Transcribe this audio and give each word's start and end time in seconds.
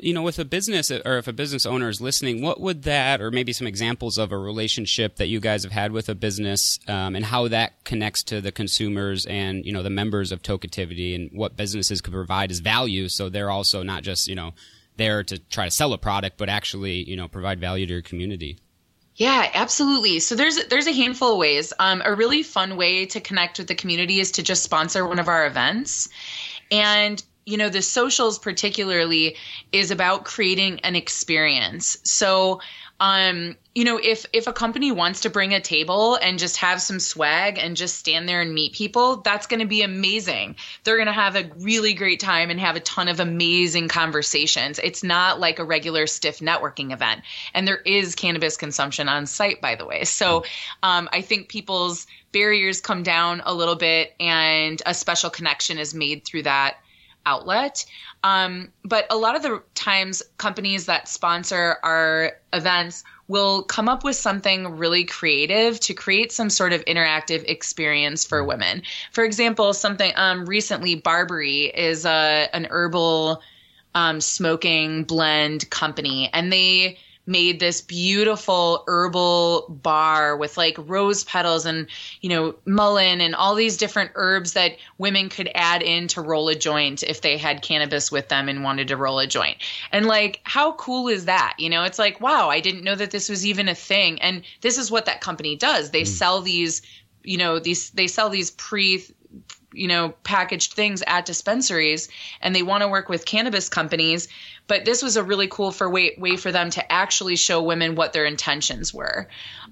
You 0.00 0.14
know, 0.14 0.22
with 0.22 0.38
a 0.38 0.44
business 0.44 0.90
or 0.90 1.18
if 1.18 1.28
a 1.28 1.32
business 1.32 1.66
owner 1.66 1.88
is 1.88 2.00
listening, 2.00 2.42
what 2.42 2.60
would 2.60 2.82
that, 2.84 3.20
or 3.20 3.30
maybe 3.30 3.52
some 3.52 3.66
examples 3.66 4.18
of 4.18 4.32
a 4.32 4.38
relationship 4.38 5.16
that 5.16 5.28
you 5.28 5.40
guys 5.40 5.62
have 5.64 5.72
had 5.72 5.92
with 5.92 6.08
a 6.08 6.14
business 6.14 6.78
um, 6.88 7.16
and 7.16 7.24
how 7.24 7.48
that 7.48 7.84
connects 7.84 8.22
to 8.24 8.40
the 8.40 8.52
consumers 8.52 9.26
and, 9.26 9.64
you 9.64 9.72
know, 9.72 9.82
the 9.82 9.90
members 9.90 10.32
of 10.32 10.42
Tokeativity 10.42 11.14
and 11.14 11.30
what 11.32 11.56
businesses 11.56 12.00
could 12.00 12.12
provide 12.12 12.50
as 12.50 12.60
value 12.60 13.08
so 13.08 13.28
they're 13.28 13.50
also 13.50 13.82
not 13.82 14.02
just, 14.02 14.28
you 14.28 14.34
know, 14.34 14.52
there 14.96 15.22
to 15.24 15.38
try 15.38 15.64
to 15.64 15.70
sell 15.70 15.92
a 15.92 15.98
product, 15.98 16.36
but 16.38 16.48
actually, 16.48 17.08
you 17.08 17.16
know, 17.16 17.28
provide 17.28 17.60
value 17.60 17.86
to 17.86 17.92
your 17.92 18.02
community. 18.02 18.58
Yeah, 19.18 19.50
absolutely. 19.52 20.20
So 20.20 20.36
there's 20.36 20.64
there's 20.66 20.86
a 20.86 20.92
handful 20.92 21.32
of 21.32 21.38
ways. 21.38 21.72
Um, 21.80 22.02
a 22.04 22.14
really 22.14 22.44
fun 22.44 22.76
way 22.76 23.06
to 23.06 23.20
connect 23.20 23.58
with 23.58 23.66
the 23.66 23.74
community 23.74 24.20
is 24.20 24.32
to 24.32 24.44
just 24.44 24.62
sponsor 24.62 25.04
one 25.04 25.18
of 25.18 25.26
our 25.26 25.44
events, 25.44 26.08
and 26.70 27.20
you 27.48 27.56
know 27.56 27.70
the 27.70 27.82
socials 27.82 28.38
particularly 28.38 29.36
is 29.72 29.90
about 29.90 30.24
creating 30.24 30.80
an 30.80 30.94
experience. 30.94 31.96
So 32.04 32.60
um, 33.00 33.56
you 33.74 33.84
know, 33.84 34.00
if 34.02 34.26
if 34.32 34.48
a 34.48 34.52
company 34.52 34.90
wants 34.90 35.20
to 35.20 35.30
bring 35.30 35.54
a 35.54 35.60
table 35.60 36.16
and 36.16 36.38
just 36.38 36.56
have 36.56 36.82
some 36.82 36.98
swag 36.98 37.56
and 37.56 37.76
just 37.76 37.96
stand 37.96 38.28
there 38.28 38.40
and 38.40 38.52
meet 38.52 38.72
people, 38.72 39.18
that's 39.18 39.46
going 39.46 39.60
to 39.60 39.66
be 39.66 39.82
amazing. 39.82 40.56
They're 40.82 40.96
going 40.96 41.06
to 41.06 41.12
have 41.12 41.36
a 41.36 41.48
really 41.60 41.94
great 41.94 42.18
time 42.18 42.50
and 42.50 42.58
have 42.58 42.74
a 42.74 42.80
ton 42.80 43.06
of 43.06 43.20
amazing 43.20 43.86
conversations. 43.86 44.80
It's 44.82 45.04
not 45.04 45.38
like 45.38 45.60
a 45.60 45.64
regular 45.64 46.08
stiff 46.08 46.40
networking 46.40 46.92
event, 46.92 47.22
and 47.54 47.68
there 47.68 47.78
is 47.78 48.16
cannabis 48.16 48.56
consumption 48.56 49.08
on 49.08 49.26
site, 49.26 49.60
by 49.60 49.76
the 49.76 49.86
way. 49.86 50.02
So 50.04 50.44
um, 50.82 51.08
I 51.12 51.22
think 51.22 51.48
people's 51.48 52.08
barriers 52.32 52.80
come 52.80 53.04
down 53.04 53.42
a 53.46 53.54
little 53.54 53.76
bit, 53.76 54.12
and 54.18 54.82
a 54.86 54.92
special 54.92 55.30
connection 55.30 55.78
is 55.78 55.94
made 55.94 56.24
through 56.24 56.42
that 56.42 56.78
outlet. 57.26 57.84
Um, 58.24 58.72
but 58.84 59.06
a 59.10 59.16
lot 59.16 59.36
of 59.36 59.42
the 59.42 59.62
times, 59.74 60.22
companies 60.38 60.86
that 60.86 61.08
sponsor 61.08 61.76
our 61.82 62.32
events 62.52 63.04
will 63.28 63.62
come 63.62 63.88
up 63.88 64.04
with 64.04 64.16
something 64.16 64.76
really 64.78 65.04
creative 65.04 65.78
to 65.80 65.94
create 65.94 66.32
some 66.32 66.48
sort 66.48 66.72
of 66.72 66.84
interactive 66.86 67.44
experience 67.46 68.24
for 68.24 68.42
women. 68.42 68.82
For 69.12 69.24
example, 69.24 69.74
something 69.74 70.12
um, 70.16 70.46
recently, 70.46 71.00
Barbari 71.00 71.72
is 71.74 72.06
a, 72.06 72.48
an 72.54 72.66
herbal 72.70 73.42
um, 73.94 74.20
smoking 74.20 75.04
blend 75.04 75.68
company, 75.70 76.30
and 76.32 76.52
they 76.52 76.98
made 77.28 77.60
this 77.60 77.82
beautiful 77.82 78.82
herbal 78.86 79.66
bar 79.68 80.36
with 80.36 80.56
like 80.56 80.76
rose 80.78 81.24
petals 81.24 81.66
and 81.66 81.86
you 82.22 82.28
know 82.28 82.54
mullein 82.64 83.20
and 83.20 83.34
all 83.34 83.54
these 83.54 83.76
different 83.76 84.10
herbs 84.14 84.54
that 84.54 84.72
women 84.96 85.28
could 85.28 85.50
add 85.54 85.82
in 85.82 86.08
to 86.08 86.22
roll 86.22 86.48
a 86.48 86.54
joint 86.54 87.02
if 87.02 87.20
they 87.20 87.36
had 87.36 87.62
cannabis 87.62 88.10
with 88.10 88.28
them 88.28 88.48
and 88.48 88.64
wanted 88.64 88.88
to 88.88 88.96
roll 88.96 89.18
a 89.18 89.26
joint. 89.26 89.58
And 89.92 90.06
like 90.06 90.40
how 90.44 90.72
cool 90.72 91.08
is 91.08 91.26
that? 91.26 91.54
You 91.58 91.68
know 91.68 91.84
it's 91.84 91.98
like 91.98 92.20
wow 92.20 92.48
i 92.48 92.60
didn't 92.60 92.84
know 92.84 92.94
that 92.94 93.10
this 93.10 93.28
was 93.28 93.44
even 93.46 93.68
a 93.68 93.74
thing. 93.74 94.20
And 94.22 94.42
this 94.62 94.78
is 94.78 94.90
what 94.90 95.04
that 95.04 95.20
company 95.20 95.54
does. 95.54 95.90
They 95.90 96.02
mm. 96.02 96.06
sell 96.06 96.40
these 96.40 96.82
you 97.24 97.36
know 97.36 97.58
these 97.58 97.90
they 97.90 98.06
sell 98.06 98.30
these 98.30 98.50
pre 98.50 99.04
you 99.72 99.86
know 99.88 100.10
packaged 100.24 100.72
things 100.72 101.02
at 101.06 101.26
dispensaries 101.26 102.08
and 102.40 102.54
they 102.54 102.62
want 102.62 102.82
to 102.82 102.88
work 102.88 103.08
with 103.08 103.26
cannabis 103.26 103.68
companies 103.68 104.28
but 104.66 104.84
this 104.84 105.02
was 105.02 105.16
a 105.16 105.22
really 105.24 105.48
cool 105.48 105.72
for 105.72 105.88
way, 105.88 106.14
way 106.18 106.36
for 106.36 106.52
them 106.52 106.68
to 106.70 106.92
actually 106.92 107.36
show 107.36 107.62
women 107.62 107.94
what 107.94 108.12
their 108.12 108.24
intentions 108.24 108.92
were 108.92 109.28